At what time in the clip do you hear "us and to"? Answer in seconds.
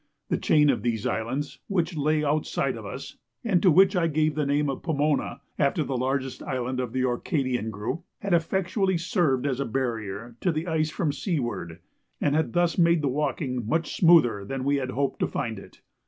2.87-3.69